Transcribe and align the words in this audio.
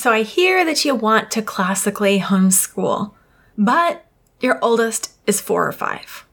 So 0.00 0.10
I 0.10 0.22
hear 0.22 0.64
that 0.64 0.82
you 0.82 0.94
want 0.94 1.30
to 1.32 1.42
classically 1.42 2.20
homeschool, 2.20 3.12
but 3.58 4.06
your 4.40 4.58
oldest 4.62 5.12
is 5.26 5.42
four 5.42 5.68
or 5.68 5.72
five. 5.72 6.24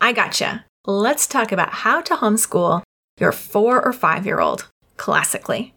I 0.00 0.12
gotcha. 0.12 0.64
Let's 0.86 1.26
talk 1.26 1.52
about 1.52 1.84
how 1.84 2.00
to 2.00 2.14
homeschool 2.14 2.82
your 3.20 3.32
four 3.32 3.84
or 3.84 3.92
five 3.92 4.24
year 4.24 4.40
old 4.40 4.70
classically. 4.96 5.74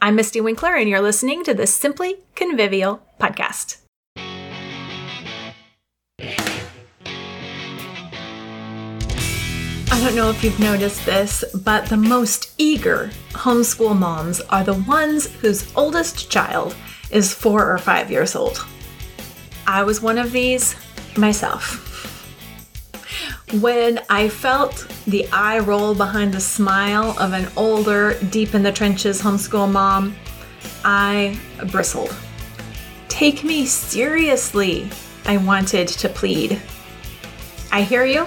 I'm 0.00 0.16
Mystie 0.16 0.40
Winckler, 0.40 0.80
and 0.80 0.88
you're 0.88 1.00
listening 1.00 1.42
to 1.42 1.54
the 1.54 1.66
Simply 1.66 2.18
Convivial 2.36 3.02
podcast. 3.18 3.78
I 9.94 10.00
don't 10.00 10.16
know 10.16 10.28
if 10.28 10.42
you've 10.42 10.58
noticed 10.58 11.06
this, 11.06 11.44
but 11.62 11.86
the 11.86 11.96
most 11.96 12.52
eager 12.58 13.12
homeschool 13.30 13.96
moms 13.96 14.40
are 14.40 14.64
the 14.64 14.74
ones 14.74 15.32
whose 15.36 15.72
oldest 15.76 16.28
child 16.28 16.74
is 17.12 17.32
four 17.32 17.72
or 17.72 17.78
five 17.78 18.10
years 18.10 18.34
old. 18.34 18.66
I 19.68 19.84
was 19.84 20.02
one 20.02 20.18
of 20.18 20.32
these 20.32 20.74
myself. 21.16 21.80
When 23.60 24.00
I 24.10 24.28
felt 24.28 24.88
the 25.06 25.28
eye 25.30 25.60
roll 25.60 25.94
behind 25.94 26.34
the 26.34 26.40
smile 26.40 27.16
of 27.20 27.32
an 27.32 27.46
older, 27.56 28.18
deep 28.30 28.56
in 28.56 28.64
the 28.64 28.72
trenches 28.72 29.22
homeschool 29.22 29.70
mom, 29.70 30.16
I 30.84 31.38
bristled. 31.70 32.12
Take 33.06 33.44
me 33.44 33.64
seriously, 33.64 34.90
I 35.24 35.36
wanted 35.36 35.86
to 35.86 36.08
plead. 36.08 36.60
I 37.70 37.82
hear 37.82 38.04
you. 38.04 38.26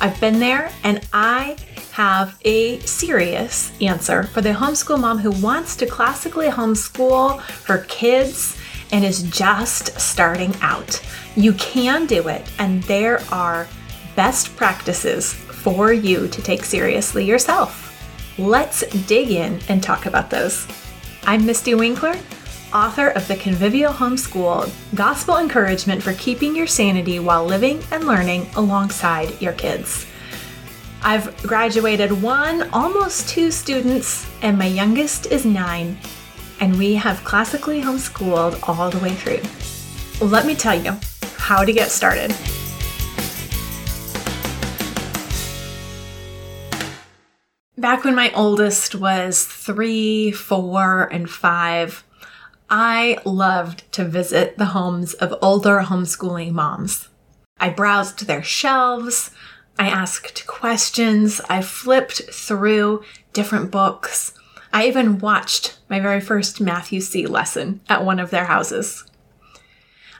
I've 0.00 0.20
been 0.20 0.38
there 0.38 0.70
and 0.84 1.00
I 1.12 1.56
have 1.92 2.38
a 2.44 2.78
serious 2.80 3.72
answer 3.80 4.22
for 4.22 4.40
the 4.40 4.52
homeschool 4.52 5.00
mom 5.00 5.18
who 5.18 5.32
wants 5.42 5.74
to 5.76 5.86
classically 5.86 6.46
homeschool 6.46 7.40
her 7.66 7.78
kids 7.88 8.56
and 8.92 9.04
is 9.04 9.24
just 9.24 9.98
starting 10.00 10.54
out. 10.60 11.02
You 11.36 11.52
can 11.54 12.06
do 12.06 12.28
it, 12.28 12.48
and 12.58 12.82
there 12.84 13.20
are 13.30 13.66
best 14.16 14.56
practices 14.56 15.32
for 15.32 15.92
you 15.92 16.28
to 16.28 16.42
take 16.42 16.64
seriously 16.64 17.24
yourself. 17.24 17.84
Let's 18.38 18.80
dig 19.06 19.30
in 19.30 19.60
and 19.68 19.82
talk 19.82 20.06
about 20.06 20.30
those. 20.30 20.66
I'm 21.24 21.42
Mystie 21.42 21.76
Winckler, 21.76 22.18
author 22.72 23.08
of 23.08 23.26
The 23.28 23.36
Convivial 23.36 23.92
Homeschool 23.92 24.70
Gospel 24.94 25.38
Encouragement 25.38 26.02
for 26.02 26.12
Keeping 26.14 26.54
Your 26.54 26.66
Sanity 26.66 27.18
While 27.18 27.44
Living 27.44 27.82
and 27.90 28.04
Learning 28.04 28.46
Alongside 28.56 29.40
Your 29.40 29.52
Kids. 29.54 30.06
I've 31.02 31.36
graduated 31.42 32.22
one, 32.22 32.68
almost 32.70 33.28
two 33.28 33.50
students, 33.50 34.28
and 34.42 34.58
my 34.58 34.66
youngest 34.66 35.26
is 35.26 35.44
nine, 35.44 35.96
and 36.60 36.76
we 36.76 36.94
have 36.94 37.24
classically 37.24 37.80
homeschooled 37.80 38.68
all 38.68 38.90
the 38.90 38.98
way 38.98 39.14
through. 39.14 39.40
Let 40.26 40.44
me 40.44 40.54
tell 40.54 40.74
you 40.74 40.96
how 41.36 41.64
to 41.64 41.72
get 41.72 41.90
started. 41.90 42.34
Back 47.78 48.02
when 48.02 48.16
my 48.16 48.32
oldest 48.32 48.96
was 48.96 49.44
three, 49.44 50.32
four, 50.32 51.04
and 51.12 51.30
five, 51.30 52.02
I 52.70 53.18
loved 53.24 53.90
to 53.92 54.04
visit 54.04 54.58
the 54.58 54.66
homes 54.66 55.14
of 55.14 55.34
older 55.40 55.80
homeschooling 55.80 56.52
moms. 56.52 57.08
I 57.58 57.70
browsed 57.70 58.26
their 58.26 58.42
shelves, 58.42 59.30
I 59.78 59.88
asked 59.88 60.46
questions, 60.46 61.40
I 61.48 61.62
flipped 61.62 62.22
through 62.32 63.04
different 63.32 63.70
books. 63.70 64.34
I 64.72 64.86
even 64.86 65.18
watched 65.18 65.78
my 65.88 65.98
very 65.98 66.20
first 66.20 66.60
Math-U-See 66.60 67.26
lesson 67.26 67.80
at 67.88 68.04
one 68.04 68.20
of 68.20 68.30
their 68.30 68.44
houses. 68.44 69.04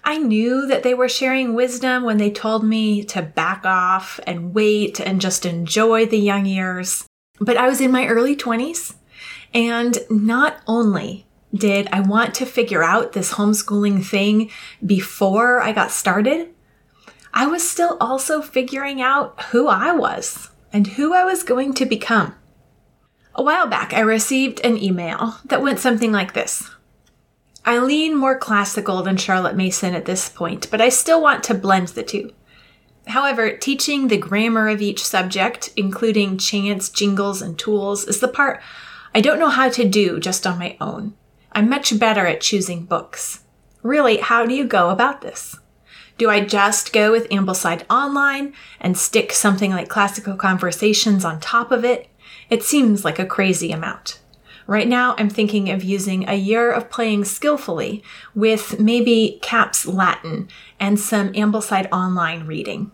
I 0.02 0.16
knew 0.16 0.66
that 0.66 0.84
they 0.84 0.94
were 0.94 1.08
sharing 1.08 1.54
wisdom 1.54 2.02
when 2.02 2.16
they 2.16 2.30
told 2.30 2.64
me 2.64 3.04
to 3.04 3.20
back 3.20 3.66
off 3.66 4.20
and 4.26 4.54
wait 4.54 5.00
and 5.00 5.20
just 5.20 5.44
enjoy 5.44 6.06
the 6.06 6.18
young 6.18 6.46
years. 6.46 7.04
But 7.40 7.58
I 7.58 7.68
was 7.68 7.82
in 7.82 7.92
my 7.92 8.06
early 8.06 8.34
20s, 8.34 8.94
and 9.52 9.98
not 10.08 10.62
only 10.66 11.26
did 11.54 11.88
I 11.92 12.00
want 12.00 12.34
to 12.36 12.46
figure 12.46 12.82
out 12.82 13.12
this 13.12 13.34
homeschooling 13.34 14.04
thing 14.04 14.50
before 14.84 15.60
I 15.60 15.72
got 15.72 15.90
started? 15.90 16.48
I 17.32 17.46
was 17.46 17.68
still 17.68 17.96
also 18.00 18.42
figuring 18.42 19.00
out 19.00 19.40
who 19.50 19.68
I 19.68 19.92
was 19.92 20.50
and 20.72 20.86
who 20.86 21.14
I 21.14 21.24
was 21.24 21.42
going 21.42 21.74
to 21.74 21.86
become. 21.86 22.34
A 23.34 23.42
while 23.42 23.66
back, 23.66 23.94
I 23.94 24.00
received 24.00 24.60
an 24.64 24.76
email 24.76 25.36
that 25.44 25.62
went 25.62 25.78
something 25.78 26.12
like 26.12 26.34
this 26.34 26.70
I 27.64 27.78
lean 27.78 28.16
more 28.16 28.38
classical 28.38 29.02
than 29.02 29.16
Charlotte 29.16 29.56
Mason 29.56 29.94
at 29.94 30.06
this 30.06 30.28
point, 30.28 30.70
but 30.70 30.80
I 30.80 30.88
still 30.88 31.20
want 31.20 31.44
to 31.44 31.54
blend 31.54 31.88
the 31.88 32.02
two. 32.02 32.32
However, 33.08 33.56
teaching 33.56 34.08
the 34.08 34.16
grammar 34.16 34.68
of 34.68 34.82
each 34.82 35.04
subject, 35.04 35.70
including 35.76 36.38
chants, 36.38 36.88
jingles, 36.88 37.42
and 37.42 37.58
tools, 37.58 38.04
is 38.04 38.20
the 38.20 38.28
part 38.28 38.60
I 39.14 39.20
don't 39.20 39.38
know 39.38 39.48
how 39.48 39.68
to 39.70 39.88
do 39.88 40.20
just 40.20 40.46
on 40.46 40.58
my 40.58 40.76
own. 40.80 41.14
I'm 41.58 41.68
much 41.68 41.98
better 41.98 42.24
at 42.24 42.40
choosing 42.40 42.84
books. 42.84 43.42
Really, 43.82 44.18
how 44.18 44.46
do 44.46 44.54
you 44.54 44.64
go 44.64 44.90
about 44.90 45.22
this? 45.22 45.56
Do 46.16 46.30
I 46.30 46.44
just 46.44 46.92
go 46.92 47.10
with 47.10 47.28
Ambleside 47.30 47.82
Online 47.90 48.54
and 48.80 48.96
stick 48.96 49.32
something 49.32 49.72
like 49.72 49.88
classical 49.88 50.36
conversations 50.36 51.24
on 51.24 51.40
top 51.40 51.72
of 51.72 51.84
it? 51.84 52.06
It 52.48 52.62
seems 52.62 53.04
like 53.04 53.18
a 53.18 53.26
crazy 53.26 53.72
amount. 53.72 54.20
Right 54.68 54.86
now, 54.86 55.16
I'm 55.18 55.28
thinking 55.28 55.68
of 55.68 55.82
using 55.82 56.28
a 56.28 56.36
year 56.36 56.70
of 56.70 56.90
playing 56.90 57.24
skillfully 57.24 58.04
with 58.36 58.78
maybe 58.78 59.40
CAPS 59.42 59.84
Latin 59.84 60.46
and 60.78 61.00
some 61.00 61.32
Ambleside 61.32 61.90
Online 61.90 62.46
reading. 62.46 62.92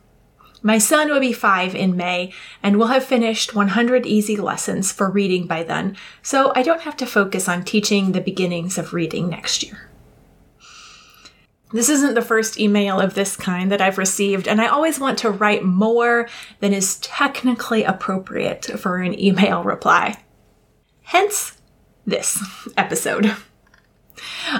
My 0.66 0.78
son 0.78 1.10
will 1.10 1.20
be 1.20 1.34
five 1.34 1.74
in 1.74 1.94
May 1.94 2.32
and 2.62 2.78
will 2.78 2.86
have 2.86 3.04
finished 3.04 3.54
100 3.54 4.06
easy 4.06 4.38
lessons 4.38 4.90
for 4.90 5.10
reading 5.10 5.46
by 5.46 5.62
then, 5.62 5.94
so 6.22 6.54
I 6.56 6.62
don't 6.62 6.80
have 6.80 6.96
to 6.96 7.06
focus 7.06 7.50
on 7.50 7.64
teaching 7.64 8.12
the 8.12 8.22
beginnings 8.22 8.78
of 8.78 8.94
reading 8.94 9.28
next 9.28 9.62
year. 9.62 9.90
This 11.70 11.90
isn't 11.90 12.14
the 12.14 12.22
first 12.22 12.58
email 12.58 12.98
of 12.98 13.12
this 13.12 13.36
kind 13.36 13.70
that 13.70 13.82
I've 13.82 13.98
received, 13.98 14.48
and 14.48 14.58
I 14.58 14.68
always 14.68 14.98
want 14.98 15.18
to 15.18 15.30
write 15.30 15.64
more 15.64 16.30
than 16.60 16.72
is 16.72 16.96
technically 17.00 17.84
appropriate 17.84 18.64
for 18.64 18.96
an 18.96 19.20
email 19.20 19.62
reply. 19.64 20.16
Hence, 21.02 21.60
this 22.06 22.42
episode. 22.78 23.36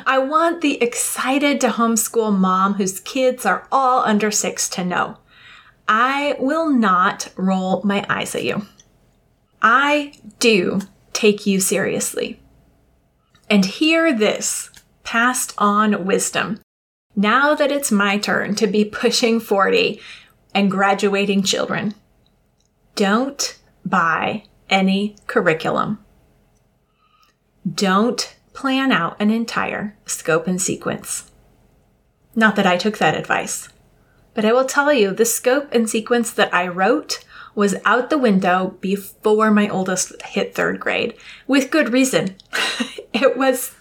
I 0.05 0.19
want 0.19 0.61
the 0.61 0.83
excited 0.83 1.63
to 1.63 1.69
homeschool 1.69 2.37
mom 2.37 2.75
whose 2.75 3.01
kids 3.01 3.47
are 3.47 3.67
all 3.73 4.01
under 4.01 4.31
six 4.31 4.69
to 4.71 4.85
know 4.85 5.17
I 5.87 6.37
will 6.39 6.71
not 6.71 7.29
roll 7.37 7.83
my 7.85 8.05
eyes 8.09 8.35
at 8.35 8.45
you. 8.45 8.67
I 9.61 10.13
do 10.39 10.81
take 11.13 11.47
you 11.47 11.61
seriously. 11.61 12.41
And 13.51 13.65
hear 13.65 14.13
this 14.13 14.71
passed 15.05 15.55
on 15.59 16.07
wisdom. 16.07 16.61
Now 17.15 17.55
that 17.55 17.71
it's 17.71 17.93
my 17.93 18.19
turn 18.19 18.55
to 18.57 18.67
be 18.67 18.85
pushing 18.85 19.39
40 19.39 20.01
and 20.55 20.71
graduating 20.71 21.43
children, 21.43 21.95
don't 22.97 23.59
buy 23.85 24.45
any 24.71 25.17
curriculum. 25.27 26.05
Don't 27.71 28.37
plan 28.53 28.93
out 28.93 29.17
an 29.21 29.31
entire 29.31 29.97
scope 30.07 30.47
and 30.47 30.61
sequence. 30.61 31.31
Not 32.35 32.57
that 32.57 32.67
I 32.67 32.77
took 32.77 32.99
that 32.99 33.17
advice. 33.17 33.69
But 34.35 34.45
I 34.45 34.53
will 34.53 34.65
tell 34.65 34.93
you, 34.93 35.13
the 35.13 35.25
scope 35.25 35.69
and 35.73 35.89
sequence 35.89 36.33
that 36.33 36.53
I 36.53 36.67
wrote 36.67 37.25
was 37.55 37.77
out 37.85 38.11
the 38.11 38.19
window 38.19 38.77
before 38.81 39.51
my 39.51 39.69
oldest 39.69 40.21
hit 40.23 40.55
third 40.55 40.81
grade, 40.81 41.15
with 41.47 41.71
good 41.71 41.93
reason. 41.93 42.35
it 43.13 43.37
was 43.37 43.75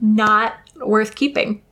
not 0.00 0.54
worth 0.76 1.14
keeping. 1.14 1.62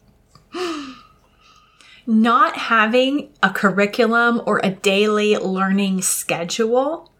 Not 2.06 2.56
having 2.56 3.30
a 3.40 3.50
curriculum 3.50 4.42
or 4.44 4.58
a 4.64 4.70
daily 4.70 5.36
learning 5.36 6.02
schedule 6.02 7.12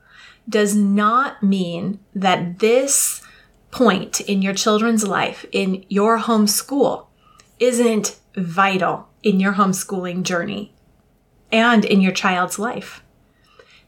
does 0.48 0.74
not 0.74 1.44
mean 1.44 2.00
that 2.12 2.58
this 2.58 3.22
point 3.70 4.20
in 4.22 4.42
your 4.42 4.54
children's 4.54 5.06
life, 5.06 5.46
in 5.52 5.84
your 5.88 6.18
homeschool, 6.18 7.06
isn't 7.60 8.18
vital 8.34 9.08
in 9.22 9.38
your 9.38 9.52
homeschooling 9.52 10.24
journey 10.24 10.72
and 11.52 11.84
in 11.84 12.00
your 12.00 12.12
child's 12.12 12.58
life. 12.58 13.02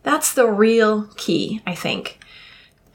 That's 0.03 0.35
the 0.35 0.51
real 0.51 1.09
key, 1.17 1.63
I 1.67 1.75
think. 1.75 2.19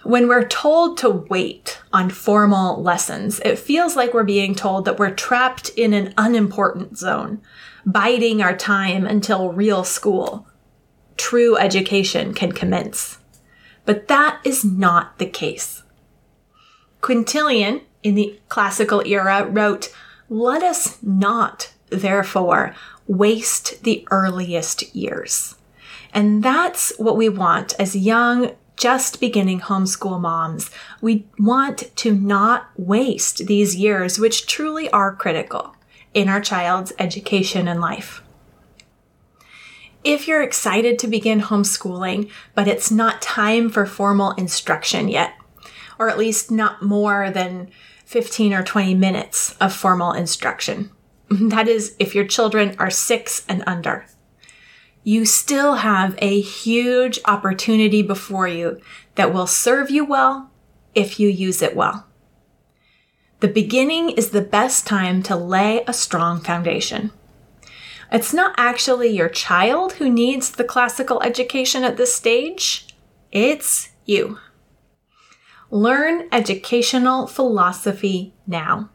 When 0.04 0.28
we're 0.28 0.48
told 0.48 0.98
to 1.00 1.10
wait 1.10 1.82
on 1.92 2.10
formal 2.10 2.82
lessons, 2.82 3.40
it 3.42 3.60
feels 3.60 3.96
like 3.96 4.14
we're 4.14 4.24
being 4.24 4.56
told 4.56 4.86
that 4.86 5.00
we're 5.00 5.14
trapped 5.14 5.70
in 5.70 5.94
an 5.94 6.14
unimportant 6.18 6.98
zone, 6.98 7.42
biding 7.86 8.42
our 8.42 8.56
time 8.56 9.06
until 9.06 9.52
real 9.52 9.84
school, 9.84 10.48
true 11.18 11.58
education 11.58 12.34
can 12.34 12.52
commence. 12.52 13.18
But 13.86 14.08
that 14.08 14.40
is 14.44 14.64
not 14.64 15.18
the 15.18 15.26
case. 15.26 15.84
Quintilian 17.02 17.82
in 18.04 18.16
the 18.16 18.40
classical 18.50 19.02
era 19.06 19.46
wrote, 19.46 19.94
Let 20.30 20.64
us 20.64 21.02
not, 21.02 21.74
therefore, 21.90 22.76
waste 23.08 23.84
the 23.84 24.08
earliest 24.12 24.96
years. 24.96 25.56
And 26.14 26.44
that's 26.44 26.94
what 26.98 27.18
we 27.18 27.30
want 27.30 27.74
as 27.80 27.96
young, 27.96 28.52
just 28.76 29.20
beginning 29.20 29.62
homeschool 29.62 30.22
moms. 30.22 30.70
We 31.02 31.26
want 31.40 31.96
to 31.98 32.14
not 32.14 32.70
waste 32.78 33.48
these 33.48 33.76
years, 33.76 34.20
which 34.20 34.46
truly 34.46 34.90
are 34.92 35.16
critical 35.16 35.76
in 36.14 36.30
our 36.30 36.42
child's 36.42 36.94
education 37.00 37.68
and 37.68 37.82
life. 37.82 38.22
If 40.04 40.28
you're 40.28 40.44
excited 40.44 41.00
to 41.00 41.08
begin 41.08 41.42
homeschooling, 41.42 42.32
but 42.56 42.68
it's 42.68 42.92
not 42.92 43.22
time 43.22 43.70
for 43.70 43.86
formal 43.86 44.32
instruction 44.32 45.10
yet, 45.10 45.34
or 46.00 46.08
at 46.08 46.18
least 46.18 46.50
not 46.50 46.82
more 46.82 47.30
than 47.30 47.70
15 48.06 48.54
or 48.54 48.64
20 48.64 48.96
minutes 48.96 49.56
of 49.60 49.74
formal 49.74 50.14
instruction. 50.14 50.92
That 51.30 51.68
is, 51.68 51.96
if 52.00 52.16
your 52.16 52.26
children 52.26 52.76
are 52.80 52.90
six 52.90 53.46
and 53.50 53.64
under. 53.68 54.06
You 55.04 55.26
still 55.26 55.76
have 55.76 56.16
a 56.20 56.42
huge 56.42 57.20
opportunity 57.26 58.02
before 58.02 58.48
you 58.48 58.82
that 59.16 59.34
will 59.34 59.48
serve 59.48 59.90
you 59.90 60.06
well 60.06 60.52
if 60.96 61.20
you 61.20 61.30
use 61.30 61.62
it 61.62 61.76
well. 61.76 62.06
The 63.40 63.48
beginning 63.48 64.10
is 64.10 64.32
the 64.32 64.42
best 64.42 64.88
time 64.88 65.22
to 65.24 65.36
lay 65.36 65.84
a 65.86 65.94
strong 65.94 66.42
foundation. 66.42 67.12
It's 68.12 68.34
not 68.34 68.56
actually 68.58 69.10
your 69.10 69.30
child 69.30 69.94
who 69.94 70.10
needs 70.10 70.50
the 70.50 70.64
classical 70.64 71.22
education 71.22 71.84
at 71.84 71.98
this 71.98 72.14
stage, 72.14 72.88
it's 73.32 73.90
you. 74.06 74.40
Learn 75.70 76.28
educational 76.32 77.28
philosophy 77.28 78.34
now. 78.48 78.90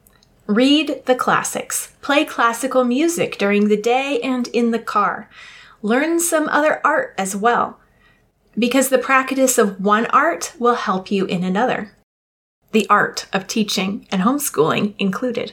Read 0.46 1.02
the 1.06 1.14
classics. 1.14 1.92
Play 2.00 2.24
classical 2.24 2.84
music 2.84 3.38
during 3.38 3.68
the 3.68 3.80
day 3.80 4.20
and 4.22 4.48
in 4.48 4.70
the 4.70 4.78
car. 4.78 5.30
Learn 5.82 6.18
some 6.20 6.48
other 6.48 6.80
art 6.84 7.14
as 7.16 7.34
well, 7.36 7.80
because 8.58 8.88
the 8.88 8.98
practice 8.98 9.56
of 9.58 9.80
one 9.80 10.06
art 10.06 10.54
will 10.58 10.74
help 10.74 11.10
you 11.10 11.26
in 11.26 11.44
another. 11.44 11.92
The 12.72 12.86
art 12.88 13.26
of 13.32 13.46
teaching 13.46 14.06
and 14.10 14.22
homeschooling 14.22 14.94
included. 14.98 15.52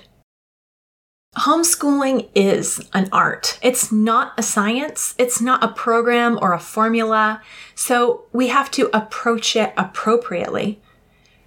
Homeschooling 1.38 2.30
is 2.34 2.90
an 2.92 3.10
art. 3.12 3.60
It's 3.62 3.92
not 3.92 4.34
a 4.38 4.44
science. 4.44 5.14
It's 5.20 5.40
not 5.40 5.64
a 5.64 5.68
program 5.68 6.40
or 6.42 6.54
a 6.54 6.60
formula. 6.60 7.42
So 7.76 8.24
we 8.34 8.48
have 8.48 8.72
to 8.72 8.90
approach 8.98 9.56
it 9.56 9.72
appropriately. 9.78 10.82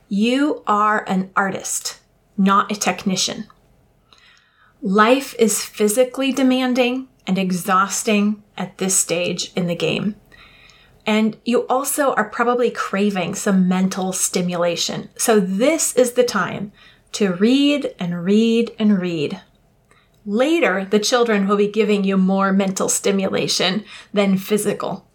You 0.08 0.62
are 0.66 1.04
an 1.08 1.30
artist, 1.34 1.98
not 2.36 2.72
a 2.72 2.74
technician. 2.74 3.46
Life 4.80 5.34
is 5.38 5.64
physically 5.64 6.32
demanding 6.32 7.08
and 7.26 7.38
exhausting 7.38 8.42
at 8.56 8.78
this 8.78 8.96
stage 8.96 9.52
in 9.54 9.66
the 9.66 9.76
game. 9.76 10.16
And 11.06 11.36
you 11.44 11.66
also 11.66 12.14
are 12.14 12.28
probably 12.28 12.70
craving 12.70 13.34
some 13.34 13.68
mental 13.68 14.12
stimulation. 14.12 15.08
So 15.16 15.40
this 15.40 15.94
is 15.96 16.12
the 16.12 16.24
time 16.24 16.72
to 17.12 17.34
read 17.34 17.94
and 17.98 18.24
read 18.24 18.74
and 18.78 19.00
read. 19.00 19.40
Later, 20.24 20.84
the 20.84 21.00
children 21.00 21.48
will 21.48 21.56
be 21.56 21.68
giving 21.68 22.04
you 22.04 22.16
more 22.16 22.52
mental 22.52 22.88
stimulation 22.88 23.84
than 24.14 24.38
physical, 24.38 25.08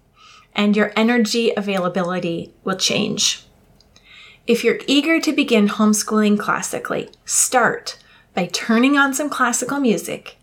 and 0.53 0.75
your 0.75 0.91
energy 0.97 1.53
availability 1.55 2.53
will 2.65 2.75
change. 2.75 3.46
If 4.47 4.63
you're 4.63 4.79
eager 4.87 5.19
to 5.19 5.33
begin 5.33 5.67
homeschooling 5.67 6.39
classically, 6.39 7.09
start 7.25 7.97
by 8.33 8.45
turning 8.45 8.97
on 8.97 9.13
some 9.13 9.29
classical 9.29 9.77
music. 9.77 10.37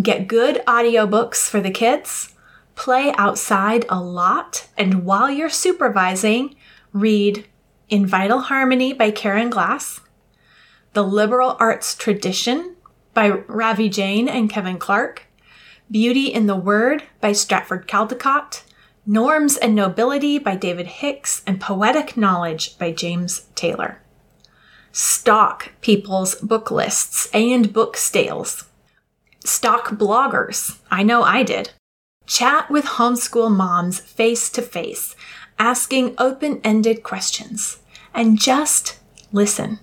Get 0.00 0.28
good 0.28 0.62
audiobooks 0.66 1.46
for 1.46 1.60
the 1.60 1.70
kids, 1.70 2.34
play 2.74 3.12
outside 3.18 3.84
a 3.90 4.00
lot, 4.00 4.66
and 4.78 5.04
while 5.04 5.30
you're 5.30 5.50
supervising, 5.50 6.56
read 6.94 7.46
In 7.90 8.06
Vital 8.06 8.40
Harmony 8.40 8.94
by 8.94 9.10
Karen 9.10 9.50
Glass, 9.50 10.00
The 10.94 11.04
Liberal 11.04 11.58
Arts 11.60 11.94
Tradition 11.94 12.76
by 13.12 13.28
Ravi 13.28 13.90
Jain 13.90 14.26
and 14.26 14.48
Kevin 14.48 14.78
Clark, 14.78 15.26
Beauty 15.90 16.28
in 16.28 16.46
the 16.46 16.56
Word 16.56 17.02
by 17.20 17.32
Stratford 17.32 17.86
Caldecott, 17.86 18.62
Norms 19.06 19.58
and 19.58 19.74
Nobility 19.74 20.38
by 20.38 20.56
David 20.56 20.86
Hicks, 20.86 21.42
and 21.46 21.60
Poetic 21.60 22.16
Knowledge 22.16 22.78
by 22.78 22.90
James 22.90 23.42
Taylor. 23.54 24.00
Stock 24.92 25.72
people's 25.82 26.36
book 26.36 26.70
lists 26.70 27.28
and 27.34 27.70
book 27.70 27.98
stales. 27.98 28.64
Stock 29.44 29.90
bloggers. 29.90 30.78
I 30.90 31.02
know 31.02 31.22
I 31.22 31.42
did. 31.42 31.72
Chat 32.26 32.70
with 32.70 32.86
homeschool 32.86 33.54
moms 33.54 34.00
face 34.00 34.48
to 34.48 34.62
face, 34.62 35.14
asking 35.58 36.14
open 36.16 36.62
ended 36.64 37.02
questions, 37.02 37.80
and 38.14 38.40
just 38.40 38.98
listen. 39.32 39.80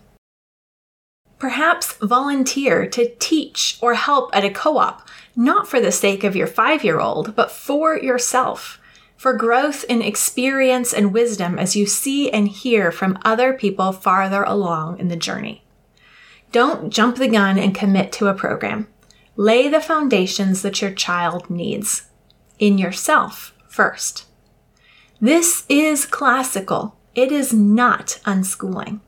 Perhaps 1.37 1.93
volunteer 2.01 2.87
to 2.87 3.13
teach 3.19 3.77
or 3.83 3.93
help 3.93 4.35
at 4.35 4.43
a 4.43 4.49
co 4.49 4.79
op, 4.79 5.07
not 5.35 5.67
for 5.67 5.79
the 5.79 5.91
sake 5.91 6.23
of 6.23 6.35
your 6.35 6.47
five 6.47 6.83
year 6.83 6.99
old, 6.99 7.35
but 7.35 7.51
for 7.51 7.95
yourself 7.95 8.79
for 9.21 9.33
growth 9.33 9.83
in 9.83 10.01
experience 10.01 10.91
and 10.91 11.13
wisdom 11.13 11.59
as 11.59 11.75
you 11.75 11.85
see 11.85 12.31
and 12.31 12.47
hear 12.47 12.91
from 12.91 13.19
other 13.23 13.53
people 13.53 13.91
farther 13.91 14.41
along 14.41 14.99
in 14.99 15.09
the 15.09 15.15
journey. 15.15 15.63
Don't 16.51 16.89
jump 16.89 17.17
the 17.17 17.27
gun 17.27 17.59
and 17.59 17.75
commit 17.75 18.11
to 18.13 18.29
a 18.29 18.33
program. 18.33 18.87
Lay 19.35 19.67
the 19.67 19.79
foundations 19.79 20.63
that 20.63 20.81
your 20.81 20.89
child 20.89 21.51
needs 21.51 22.07
in 22.57 22.79
yourself 22.79 23.53
first. 23.67 24.25
This 25.19 25.65
is 25.69 26.07
classical. 26.07 26.97
It 27.13 27.31
is 27.31 27.53
not 27.53 28.19
unschooling. 28.25 29.01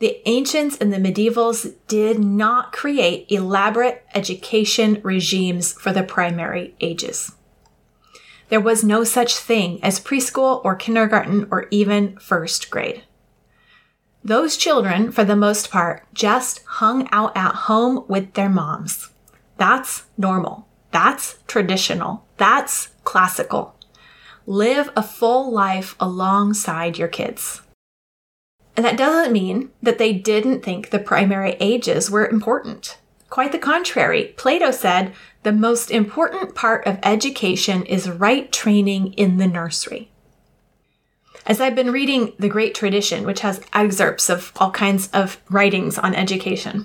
The 0.00 0.28
ancients 0.28 0.76
and 0.76 0.92
the 0.92 0.96
medievals 0.96 1.72
did 1.86 2.18
not 2.18 2.72
create 2.72 3.30
elaborate 3.30 4.04
education 4.12 5.00
regimes 5.04 5.72
for 5.72 5.92
the 5.92 6.02
primary 6.02 6.74
ages. 6.80 7.30
There 8.52 8.60
was 8.60 8.84
no 8.84 9.02
such 9.02 9.38
thing 9.38 9.82
as 9.82 9.98
preschool 9.98 10.62
or 10.62 10.76
kindergarten 10.76 11.48
or 11.50 11.68
even 11.70 12.18
first 12.18 12.70
grade. 12.70 13.02
Those 14.22 14.58
children, 14.58 15.10
for 15.10 15.24
the 15.24 15.34
most 15.34 15.70
part, 15.70 16.04
just 16.12 16.62
hung 16.66 17.08
out 17.12 17.34
at 17.34 17.54
home 17.54 18.04
with 18.08 18.34
their 18.34 18.50
moms. 18.50 19.08
That's 19.56 20.02
normal. 20.18 20.68
That's 20.90 21.38
traditional. 21.46 22.26
That's 22.36 22.88
classical. 23.04 23.74
Live 24.44 24.90
a 24.94 25.02
full 25.02 25.50
life 25.50 25.96
alongside 25.98 26.98
your 26.98 27.08
kids. 27.08 27.62
And 28.76 28.84
that 28.84 28.98
doesn't 28.98 29.32
mean 29.32 29.70
that 29.82 29.96
they 29.96 30.12
didn't 30.12 30.60
think 30.60 30.90
the 30.90 30.98
primary 30.98 31.56
ages 31.58 32.10
were 32.10 32.28
important. 32.28 32.98
Quite 33.32 33.52
the 33.52 33.58
contrary. 33.58 34.34
Plato 34.36 34.70
said 34.70 35.14
the 35.42 35.52
most 35.52 35.90
important 35.90 36.54
part 36.54 36.86
of 36.86 36.98
education 37.02 37.82
is 37.84 38.10
right 38.10 38.52
training 38.52 39.14
in 39.14 39.38
the 39.38 39.46
nursery. 39.46 40.10
As 41.46 41.58
I've 41.58 41.74
been 41.74 41.92
reading 41.92 42.34
The 42.38 42.50
Great 42.50 42.74
Tradition, 42.74 43.24
which 43.24 43.40
has 43.40 43.62
excerpts 43.72 44.28
of 44.28 44.52
all 44.56 44.70
kinds 44.70 45.08
of 45.14 45.40
writings 45.48 45.96
on 45.96 46.14
education, 46.14 46.84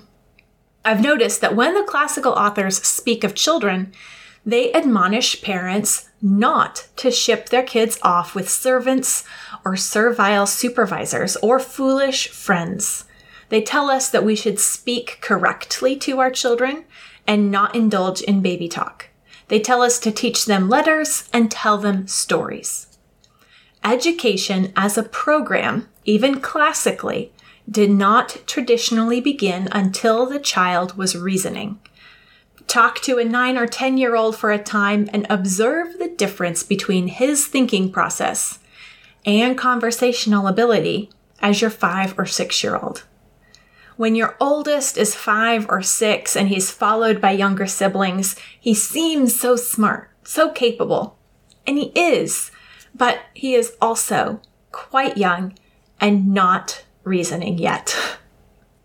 I've 0.86 1.02
noticed 1.02 1.42
that 1.42 1.54
when 1.54 1.74
the 1.74 1.82
classical 1.82 2.32
authors 2.32 2.78
speak 2.78 3.24
of 3.24 3.34
children, 3.34 3.92
they 4.46 4.72
admonish 4.72 5.42
parents 5.42 6.08
not 6.22 6.88
to 6.96 7.10
ship 7.10 7.50
their 7.50 7.62
kids 7.62 7.98
off 8.00 8.34
with 8.34 8.48
servants 8.48 9.22
or 9.66 9.76
servile 9.76 10.46
supervisors 10.46 11.36
or 11.42 11.60
foolish 11.60 12.28
friends. 12.28 13.04
They 13.48 13.62
tell 13.62 13.90
us 13.90 14.08
that 14.10 14.24
we 14.24 14.36
should 14.36 14.58
speak 14.58 15.18
correctly 15.20 15.96
to 15.96 16.20
our 16.20 16.30
children 16.30 16.84
and 17.26 17.50
not 17.50 17.74
indulge 17.74 18.20
in 18.20 18.40
baby 18.40 18.68
talk. 18.68 19.08
They 19.48 19.60
tell 19.60 19.82
us 19.82 19.98
to 20.00 20.12
teach 20.12 20.44
them 20.44 20.68
letters 20.68 21.28
and 21.32 21.50
tell 21.50 21.78
them 21.78 22.06
stories. 22.06 22.98
Education 23.82 24.72
as 24.76 24.98
a 24.98 25.02
program, 25.02 25.88
even 26.04 26.40
classically, 26.40 27.32
did 27.70 27.90
not 27.90 28.42
traditionally 28.46 29.20
begin 29.20 29.68
until 29.72 30.26
the 30.26 30.38
child 30.38 30.96
was 30.96 31.16
reasoning. 31.16 31.78
Talk 32.66 33.00
to 33.02 33.18
a 33.18 33.24
9 33.24 33.56
or 33.56 33.66
10 33.66 33.96
year 33.96 34.14
old 34.14 34.36
for 34.36 34.50
a 34.50 34.62
time 34.62 35.08
and 35.12 35.26
observe 35.30 35.98
the 35.98 36.08
difference 36.08 36.62
between 36.62 37.08
his 37.08 37.46
thinking 37.46 37.90
process 37.90 38.58
and 39.24 39.56
conversational 39.56 40.46
ability 40.46 41.10
as 41.40 41.60
your 41.60 41.70
5 41.70 42.18
or 42.18 42.26
6 42.26 42.62
year 42.62 42.76
old. 42.76 43.04
When 43.98 44.14
your 44.14 44.36
oldest 44.38 44.96
is 44.96 45.16
five 45.16 45.66
or 45.68 45.82
six 45.82 46.36
and 46.36 46.48
he's 46.48 46.70
followed 46.70 47.20
by 47.20 47.32
younger 47.32 47.66
siblings, 47.66 48.36
he 48.60 48.72
seems 48.72 49.38
so 49.38 49.56
smart, 49.56 50.08
so 50.22 50.52
capable. 50.52 51.18
And 51.66 51.78
he 51.78 51.86
is, 51.96 52.52
but 52.94 53.18
he 53.34 53.56
is 53.56 53.74
also 53.80 54.40
quite 54.70 55.16
young 55.16 55.52
and 56.00 56.32
not 56.32 56.84
reasoning 57.02 57.58
yet. 57.58 57.96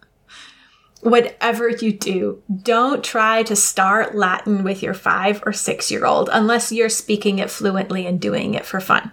Whatever 1.02 1.70
you 1.70 1.94
do, 1.94 2.42
don't 2.64 3.04
try 3.04 3.44
to 3.44 3.56
start 3.56 4.16
Latin 4.16 4.64
with 4.64 4.82
your 4.82 4.96
five 4.96 5.44
or 5.46 5.54
six 5.54 5.92
year 5.92 6.08
old 6.08 6.28
unless 6.34 6.72
you're 6.72 6.90
speaking 6.90 7.38
it 7.38 7.52
fluently 7.52 8.08
and 8.08 8.20
doing 8.20 8.56
it 8.56 8.66
for 8.66 8.80
fun. 8.80 9.12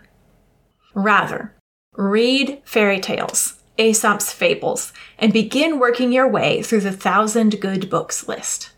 Rather, 0.94 1.54
read 1.94 2.62
fairy 2.64 3.00
tales, 3.00 3.59
Aesop's 3.80 4.30
fables, 4.30 4.92
and 5.18 5.32
begin 5.32 5.78
working 5.78 6.12
your 6.12 6.28
way 6.28 6.62
through 6.62 6.82
the 6.82 6.92
thousand 6.92 7.60
good 7.60 7.88
books 7.88 8.28
list. 8.28 8.72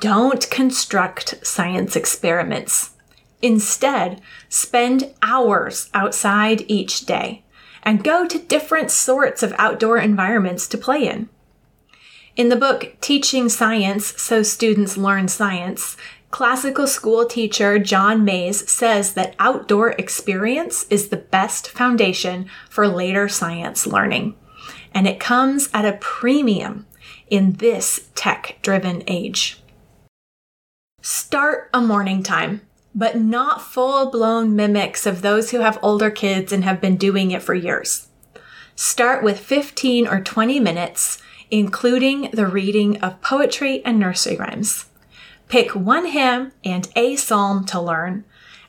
Don't 0.00 0.50
construct 0.50 1.46
science 1.46 1.96
experiments. 1.96 2.90
Instead, 3.40 4.20
spend 4.48 5.14
hours 5.22 5.88
outside 5.94 6.64
each 6.68 7.06
day 7.06 7.44
and 7.82 8.04
go 8.04 8.26
to 8.26 8.38
different 8.38 8.90
sorts 8.90 9.42
of 9.42 9.54
outdoor 9.56 9.98
environments 9.98 10.66
to 10.68 10.76
play 10.76 11.06
in. 11.06 11.28
In 12.36 12.48
the 12.48 12.56
book 12.56 12.96
Teaching 13.00 13.48
Science 13.48 14.20
So 14.20 14.42
Students 14.42 14.96
Learn 14.96 15.28
Science, 15.28 15.96
classical 16.30 16.86
school 16.86 17.26
teacher 17.26 17.78
John 17.78 18.24
Mays 18.24 18.70
says 18.70 19.14
that 19.14 19.34
outdoor 19.38 19.90
experience 19.92 20.86
is 20.90 21.08
the 21.08 21.16
best 21.16 21.68
foundation 21.68 22.48
for 22.68 22.88
later 22.88 23.28
science 23.28 23.86
learning. 23.86 24.36
And 24.94 25.06
it 25.06 25.20
comes 25.20 25.68
at 25.72 25.84
a 25.84 25.98
premium 26.00 26.86
in 27.28 27.54
this 27.54 28.08
tech 28.14 28.58
driven 28.62 29.02
age. 29.06 29.60
Start 31.02 31.70
a 31.72 31.80
morning 31.80 32.22
time, 32.22 32.60
but 32.94 33.16
not 33.18 33.62
full 33.62 34.10
blown 34.10 34.54
mimics 34.54 35.06
of 35.06 35.22
those 35.22 35.50
who 35.50 35.60
have 35.60 35.78
older 35.82 36.10
kids 36.10 36.52
and 36.52 36.64
have 36.64 36.80
been 36.80 36.96
doing 36.96 37.30
it 37.30 37.42
for 37.42 37.54
years. 37.54 38.08
Start 38.74 39.22
with 39.22 39.38
15 39.38 40.06
or 40.06 40.20
20 40.20 40.60
minutes 40.60 41.22
including 41.50 42.30
the 42.32 42.46
reading 42.46 43.00
of 43.00 43.20
poetry 43.20 43.84
and 43.84 43.98
nursery 43.98 44.36
rhymes. 44.36 44.86
Pick 45.50 45.74
one 45.74 46.06
hymn 46.06 46.52
and 46.64 46.88
a 46.94 47.16
psalm 47.16 47.64
to 47.66 47.80
learn. 47.80 48.24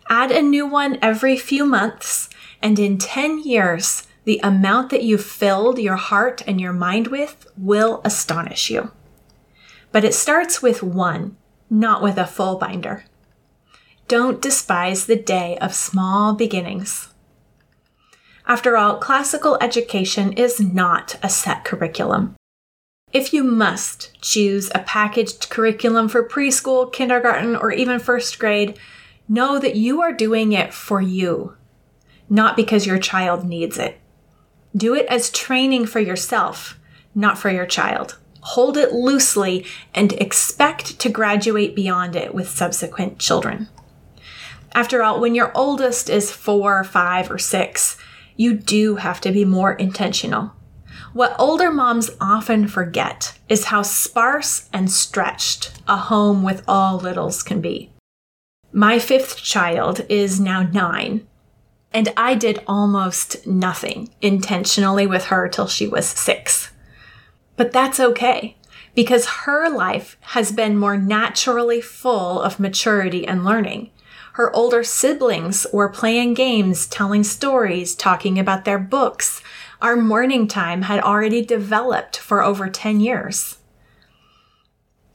Add 0.10 0.32
a 0.32 0.42
new 0.42 0.66
one 0.66 0.98
every 1.00 1.38
few 1.38 1.64
months, 1.64 2.28
and 2.60 2.80
in 2.80 2.98
10 2.98 3.44
years, 3.44 4.08
the 4.24 4.40
amount 4.42 4.90
that 4.90 5.04
you've 5.04 5.24
filled 5.24 5.78
your 5.78 5.96
heart 5.96 6.42
and 6.48 6.60
your 6.60 6.74
mind 6.74 7.08
with 7.08 7.46
will 7.56 8.02
astonish 8.04 8.72
you. 8.72 8.92
But 9.92 10.04
it 10.04 10.16
starts 10.16 10.64
with 10.64 10.82
one, 10.82 11.38
not 11.70 12.02
with 12.02 12.18
a 12.18 12.26
full 12.26 12.58
binder. 12.58 13.06
Don't 14.08 14.42
despise 14.42 15.06
the 15.06 15.16
day 15.16 15.60
of 15.62 15.76
small 15.76 16.34
beginnings. 16.34 17.10
After 18.48 18.76
all, 18.76 18.98
classical 18.98 19.56
education 19.62 20.34
is 20.34 20.60
not 20.60 21.16
a 21.22 21.30
set 21.30 21.64
curriculum. 21.64 22.36
If 23.14 23.34
you 23.34 23.44
must 23.44 24.18
choose 24.22 24.72
a 24.74 24.80
packaged 24.80 25.50
curriculum 25.50 26.08
for 26.08 26.28
preschool, 26.28 26.92
kindergarten, 26.92 27.58
or 27.58 27.72
even 27.74 28.00
first 28.00 28.40
grade, 28.40 28.80
know 29.28 29.60
that 29.60 29.76
you 29.76 30.02
are 30.02 30.14
doing 30.14 30.54
it 30.54 30.74
for 30.74 31.02
you, 31.02 31.58
not 32.30 32.56
because 32.56 32.88
your 32.88 33.00
child 33.00 33.46
needs 33.46 33.78
it. 33.78 34.00
Do 34.76 34.96
it 34.96 35.06
as 35.08 35.30
training 35.30 35.88
for 35.88 36.00
yourself, 36.00 36.80
not 37.14 37.38
for 37.38 37.50
your 37.50 37.66
child. 37.66 38.18
Hold 38.42 38.78
it 38.78 38.94
loosely 38.94 39.66
and 39.94 40.14
expect 40.14 40.98
to 41.00 41.10
graduate 41.10 41.76
beyond 41.76 42.16
it 42.16 42.34
with 42.34 42.50
subsequent 42.50 43.20
children. 43.20 43.68
After 44.72 45.04
all, 45.04 45.20
when 45.20 45.36
your 45.36 45.52
oldest 45.54 46.10
is 46.10 46.32
four, 46.32 46.86
five, 46.86 47.30
or 47.30 47.38
six, 47.38 47.98
you 48.38 48.54
do 48.54 48.96
have 48.96 49.20
to 49.22 49.34
be 49.34 49.44
more 49.44 49.74
intentional. 49.74 50.54
What 51.14 51.36
older 51.38 51.72
moms 51.72 52.10
often 52.22 52.70
forget 52.70 53.38
is 53.50 53.66
how 53.66 53.82
sparse 53.82 54.70
and 54.72 54.90
stretched 54.90 55.74
a 55.86 55.98
home 55.98 56.42
with 56.42 56.64
all 56.70 56.98
littles 56.98 57.44
can 57.44 57.60
be. 57.60 57.92
My 58.72 58.98
fifth 58.98 59.36
child 59.36 60.06
is 60.08 60.40
now 60.40 60.64
nine, 60.64 61.28
and 61.94 62.14
I 62.16 62.36
did 62.36 62.64
almost 62.66 63.46
nothing 63.46 64.10
intentionally 64.22 65.06
with 65.06 65.26
her 65.26 65.50
till 65.50 65.68
she 65.68 65.86
was 65.86 66.08
six. 66.08 66.72
But 67.58 67.74
that's 67.74 68.00
okay 68.00 68.56
because 68.96 69.26
her 69.44 69.70
life 69.70 70.18
has 70.22 70.54
been 70.54 70.78
more 70.78 70.96
naturally 70.96 71.82
full 71.82 72.42
of 72.42 72.60
maturity 72.60 73.28
and 73.28 73.44
learning. 73.44 73.90
Her 74.34 74.56
older 74.56 74.82
siblings 74.84 75.68
were 75.74 75.90
playing 75.90 76.36
games, 76.36 76.88
telling 76.88 77.26
stories, 77.26 77.96
talking 77.96 78.40
about 78.40 78.64
their 78.64 78.80
books, 78.80 79.42
our 79.82 79.96
morning 79.96 80.48
time 80.48 80.84
had 80.84 81.02
already 81.02 81.44
developed 81.44 82.18
for 82.18 82.44
over 82.44 82.70
10 82.70 83.00
years. 83.00 83.58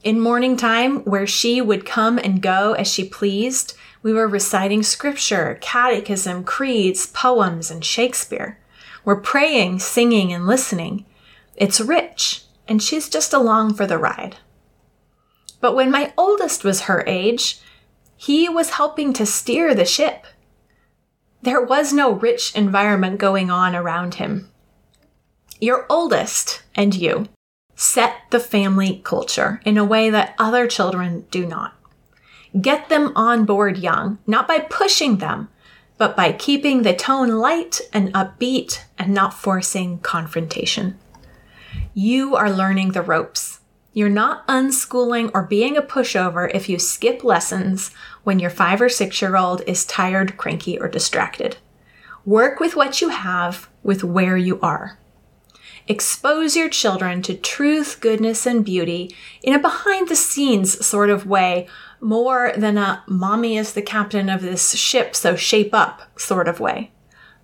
In 0.03 0.19
morning 0.19 0.57
time, 0.57 1.03
where 1.05 1.25
she 1.25 1.61
would 1.61 1.85
come 1.85 2.17
and 2.17 2.41
go 2.41 2.73
as 2.73 2.87
she 2.87 3.07
pleased, 3.07 3.75
we 4.03 4.13
were 4.13 4.27
reciting 4.27 4.83
scripture, 4.83 5.57
catechism, 5.61 6.43
creeds, 6.43 7.07
poems, 7.07 7.71
and 7.71 7.83
Shakespeare. 7.83 8.59
We're 9.03 9.21
praying, 9.21 9.79
singing, 9.79 10.31
and 10.31 10.45
listening. 10.45 11.05
It's 11.55 11.81
rich, 11.81 12.43
and 12.67 12.83
she's 12.83 13.09
just 13.09 13.33
along 13.33 13.73
for 13.73 13.87
the 13.87 13.97
ride. 13.97 14.37
But 15.59 15.75
when 15.75 15.89
my 15.89 16.13
oldest 16.17 16.63
was 16.63 16.81
her 16.81 17.03
age, 17.07 17.59
he 18.15 18.47
was 18.47 18.71
helping 18.71 19.13
to 19.13 19.25
steer 19.25 19.73
the 19.73 19.85
ship. 19.85 20.25
There 21.41 21.61
was 21.61 21.93
no 21.93 22.11
rich 22.11 22.55
environment 22.55 23.17
going 23.17 23.49
on 23.49 23.75
around 23.75 24.15
him. 24.15 24.51
Your 25.59 25.85
oldest 25.89 26.61
and 26.75 26.93
you 26.93 27.27
set 27.75 28.21
the 28.29 28.39
family 28.39 29.01
culture 29.03 29.59
in 29.65 29.77
a 29.77 29.85
way 29.85 30.09
that 30.09 30.35
other 30.37 30.67
children 30.67 31.25
do 31.31 31.45
not. 31.45 31.73
Get 32.59 32.89
them 32.89 33.11
on 33.15 33.45
board 33.45 33.77
young, 33.77 34.19
not 34.27 34.47
by 34.47 34.59
pushing 34.59 35.17
them, 35.17 35.49
but 35.97 36.15
by 36.15 36.31
keeping 36.31 36.83
the 36.83 36.93
tone 36.93 37.29
light 37.29 37.81
and 37.91 38.13
upbeat 38.13 38.83
and 38.99 39.13
not 39.13 39.33
forcing 39.33 39.99
confrontation. 39.99 40.97
You 41.93 42.35
are 42.35 42.51
learning 42.51 42.91
the 42.91 43.01
ropes. 43.01 43.59
You're 43.93 44.09
not 44.09 44.45
unschooling 44.47 45.31
or 45.33 45.41
being 45.41 45.75
a 45.75 45.81
pushover 45.81 46.49
if 46.53 46.69
you 46.69 46.77
skip 46.77 47.23
lessons 47.23 47.91
when 48.23 48.37
your 48.37 48.51
five 48.51 48.79
or 48.79 48.89
six 48.89 49.21
year 49.23 49.35
old 49.35 49.61
is 49.65 49.85
tired, 49.85 50.37
cranky, 50.37 50.79
or 50.79 50.87
distracted. 50.87 51.57
Work 52.25 52.59
with 52.59 52.75
what 52.75 53.01
you 53.01 53.09
have 53.09 53.67
with 53.81 54.03
where 54.03 54.37
you 54.37 54.59
are. 54.61 54.99
Expose 55.89 56.57
your 56.57 56.67
children 56.67 57.21
to 57.21 57.33
truth, 57.33 57.99
goodness, 58.01 58.45
and 58.45 58.65
beauty 58.65 59.15
in 59.41 59.53
a 59.53 59.59
behind 59.59 60.09
the 60.09 60.17
scenes 60.17 60.85
sort 60.85 61.09
of 61.09 61.25
way, 61.25 61.65
more 62.01 62.51
than 62.57 62.77
a 62.77 63.03
mommy 63.07 63.57
is 63.57 63.71
the 63.71 63.81
captain 63.81 64.29
of 64.29 64.41
this 64.41 64.73
ship, 64.73 65.15
so 65.15 65.37
shape 65.37 65.73
up 65.73 66.01
sort 66.19 66.49
of 66.49 66.59
way. 66.59 66.91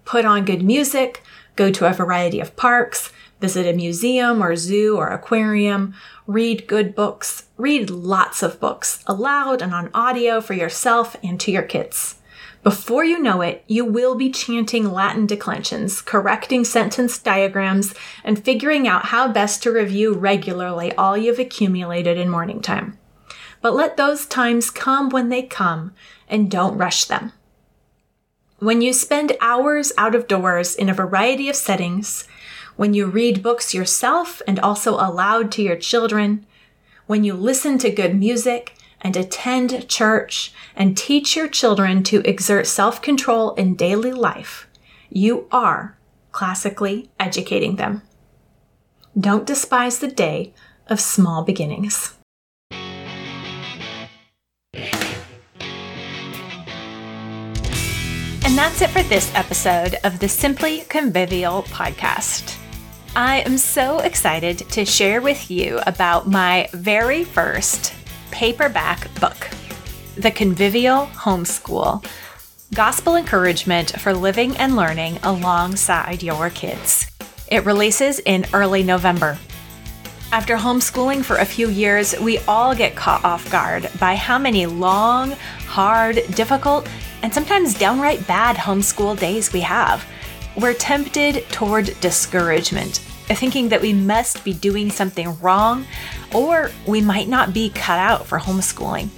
Put 0.04 0.26
on 0.26 0.44
good 0.44 0.62
music, 0.62 1.24
go 1.56 1.72
to 1.72 1.90
a 1.90 1.94
variety 1.94 2.42
of 2.42 2.58
parks, 2.58 3.14
visit 3.40 3.66
a 3.66 3.78
museum 3.78 4.44
or 4.44 4.58
zoo 4.58 4.98
or 4.98 5.08
aquarium, 5.08 5.94
read 6.28 6.68
good 6.68 6.96
books, 6.96 7.46
read 7.58 7.90
lots 7.90 8.44
of 8.44 8.60
books 8.60 9.04
aloud 9.08 9.62
and 9.62 9.74
on 9.74 9.90
audio 9.94 10.42
for 10.42 10.54
yourself 10.54 11.16
and 11.24 11.40
to 11.40 11.52
your 11.52 11.64
kids. 11.64 12.16
Before 12.63 13.03
you 13.03 13.20
know 13.20 13.41
it, 13.41 13.62
you 13.67 13.84
will 13.84 14.15
be 14.15 14.32
chanting 14.32 14.93
Latin 14.93 15.25
declensions, 15.25 16.01
correcting 16.01 16.63
sentence 16.63 17.20
diagrams, 17.20 17.93
and 18.24 18.43
figuring 18.43 18.88
out 18.88 19.08
how 19.08 19.27
best 19.27 19.62
to 19.63 19.72
review 19.72 20.13
regularly 20.13 20.93
all 20.93 21.17
you've 21.17 21.39
accumulated 21.39 22.17
in 22.17 22.29
morning 22.29 22.62
time. 22.62 22.98
But 23.62 23.75
let 23.75 23.98
those 23.98 24.25
times 24.25 24.70
come 24.70 25.10
when 25.10 25.27
they 25.27 25.43
come, 25.43 25.93
and 26.29 26.50
don't 26.50 26.77
rush 26.77 27.03
them. 27.03 27.34
When 28.60 28.82
you 28.82 28.93
spend 28.93 29.36
hours 29.41 29.91
out 29.98 30.15
of 30.15 30.29
doors 30.29 30.74
in 30.74 30.88
a 30.88 30.93
variety 30.93 31.50
of 31.50 31.58
settings, 31.58 32.29
when 32.77 32.93
you 32.93 33.08
read 33.08 33.43
books 33.43 33.74
yourself 33.74 34.41
and 34.48 34.58
also 34.58 34.93
aloud 34.93 35.51
to 35.53 35.62
your 35.62 35.75
children, 35.75 36.46
when 37.08 37.25
you 37.25 37.34
listen 37.34 37.77
to 37.79 37.89
good 37.89 38.15
music, 38.15 38.74
and 39.04 39.18
attend 39.18 39.88
church 39.90 40.54
and 40.76 40.98
teach 40.98 41.36
your 41.36 41.48
children 41.48 42.04
to 42.04 42.22
exert 42.28 42.66
self 42.66 43.02
control 43.02 43.54
in 43.56 43.76
daily 43.76 44.14
life, 44.14 44.68
you 45.10 45.48
are 45.52 45.98
classically 46.32 47.10
educating 47.20 47.76
them. 47.76 48.02
Don't 49.20 49.46
despise 49.46 50.00
the 50.00 50.08
day 50.08 50.54
of 50.88 51.00
small 51.00 51.44
beginnings. 51.44 52.16
And 58.46 58.58
that's 58.58 58.82
it 58.82 58.90
for 58.90 59.04
this 59.04 59.34
episode 59.36 59.96
of 60.04 60.20
the 60.20 60.30
Simply 60.30 60.82
Convivial 60.90 61.64
podcast. 61.64 62.58
I 63.16 63.40
am 63.42 63.58
so 63.58 64.00
excited 64.00 64.60
to 64.72 64.86
share 64.86 65.22
with 65.22 65.50
you 65.50 65.80
about 65.86 66.28
my 66.28 66.68
very 66.74 67.24
first 67.24 67.94
paperback 68.34 69.13
book, 69.20 69.48
The 70.16 70.32
Convivial 70.32 71.06
Homeschool 71.06 72.04
Gospel 72.74 73.16
Encouragement 73.16 73.92
for 74.02 74.12
Living 74.12 74.58
and 74.58 74.75
Learning 74.75 75.20
Alongside 75.22 76.24
Your 76.24 76.50
Kids. 76.50 77.12
It 77.48 77.63
releases 77.63 78.18
in 78.18 78.48
early 78.52 78.82
November. 78.82 79.38
After 80.32 80.58
homeschooling 80.58 81.24
for 81.24 81.36
a 81.36 81.46
few 81.46 81.70
years, 81.70 82.20
we 82.20 82.40
all 82.48 82.74
get 82.74 82.96
caught 82.96 83.24
off 83.24 83.52
guard 83.52 83.88
by 84.00 84.16
how 84.16 84.40
many 84.40 84.66
long, 84.66 85.34
hard, 85.68 86.16
difficult, 86.34 86.90
and 87.22 87.32
sometimes 87.32 87.75
downright 87.75 88.25
bad 88.25 88.56
homeschool 88.56 89.20
days 89.20 89.54
we 89.54 89.62
have. 89.62 90.04
We're 90.58 90.74
tempted 90.74 91.48
toward 91.50 91.96
discouragement, 92.00 93.00
thinking 93.27 93.70
that 93.70 93.82
we 93.82 93.94
must 93.94 94.44
be 94.44 94.53
doing 94.53 94.89
something 94.89 95.39
wrong 95.39 95.86
or 96.34 96.72
we 96.88 97.01
might 97.01 97.27
not 97.27 97.53
be 97.53 97.70
cut 97.70 98.00
out 98.00 98.25
for 98.25 98.39
homeschooling. 98.39 99.10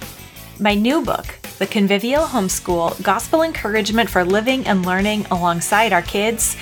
My 0.58 0.74
new 0.74 1.04
book, 1.04 1.26
The 1.58 1.66
Convivial 1.66 2.24
Homeschool 2.24 3.02
Gospel 3.02 3.42
Encouragement 3.42 4.08
for 4.08 4.24
Living 4.24 4.66
and 4.66 4.86
Learning 4.86 5.26
Alongside 5.30 5.92
Our 5.92 6.02
Kids, 6.02 6.56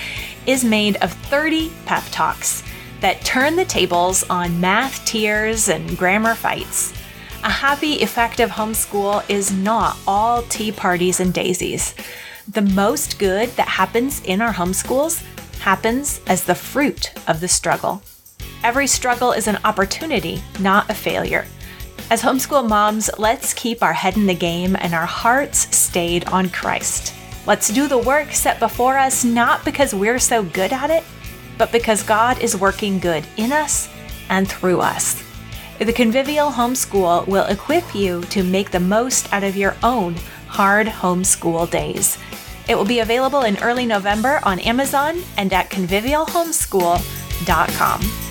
is 0.45 0.63
made 0.63 0.97
of 0.97 1.13
30 1.13 1.71
pep 1.85 2.03
talks 2.11 2.63
that 2.99 3.21
turn 3.21 3.55
the 3.55 3.65
tables 3.65 4.23
on 4.29 4.59
math 4.59 5.05
tears 5.05 5.69
and 5.69 5.97
grammar 5.97 6.35
fights. 6.35 6.93
A 7.43 7.49
happy, 7.49 7.93
effective 7.93 8.49
homeschool 8.49 9.23
is 9.29 9.51
not 9.51 9.97
all 10.07 10.41
tea 10.43 10.71
parties 10.71 11.19
and 11.19 11.33
daisies. 11.33 11.93
The 12.47 12.63
most 12.63 13.19
good 13.19 13.49
that 13.51 13.67
happens 13.67 14.21
in 14.23 14.41
our 14.41 14.53
homeschools 14.53 15.23
happens 15.59 16.21
as 16.27 16.43
the 16.43 16.55
fruit 16.55 17.13
of 17.27 17.39
the 17.39 17.47
struggle. 17.47 18.01
Every 18.63 18.87
struggle 18.87 19.31
is 19.31 19.47
an 19.47 19.59
opportunity, 19.63 20.41
not 20.59 20.89
a 20.89 20.93
failure. 20.93 21.45
As 22.09 22.21
homeschool 22.21 22.67
moms, 22.67 23.09
let's 23.17 23.53
keep 23.53 23.81
our 23.81 23.93
head 23.93 24.15
in 24.15 24.27
the 24.27 24.35
game 24.35 24.75
and 24.79 24.93
our 24.93 25.05
hearts 25.05 25.75
stayed 25.75 26.25
on 26.25 26.49
Christ. 26.49 27.13
Let's 27.47 27.69
do 27.69 27.87
the 27.87 27.97
work 27.97 28.31
set 28.31 28.59
before 28.59 28.97
us 28.97 29.23
not 29.23 29.65
because 29.65 29.93
we're 29.93 30.19
so 30.19 30.43
good 30.43 30.73
at 30.73 30.89
it, 30.89 31.03
but 31.57 31.71
because 31.71 32.03
God 32.03 32.41
is 32.41 32.57
working 32.57 32.99
good 32.99 33.25
in 33.37 33.51
us 33.51 33.89
and 34.29 34.47
through 34.47 34.81
us. 34.81 35.23
The 35.79 35.93
Convivial 35.93 36.51
Homeschool 36.51 37.27
will 37.27 37.45
equip 37.45 37.93
you 37.93 38.21
to 38.25 38.43
make 38.43 38.71
the 38.71 38.79
most 38.79 39.31
out 39.33 39.43
of 39.43 39.57
your 39.57 39.75
own 39.83 40.15
hard 40.47 40.87
homeschool 40.87 41.69
days. 41.69 42.17
It 42.67 42.75
will 42.75 42.85
be 42.85 42.99
available 42.99 43.41
in 43.41 43.57
early 43.57 43.85
November 43.85 44.39
on 44.43 44.59
Amazon 44.59 45.21
and 45.37 45.53
at 45.53 45.69
convivialhomeschool.com. 45.69 48.24